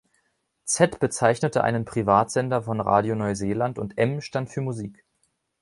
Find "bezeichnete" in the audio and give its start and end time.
0.99-1.63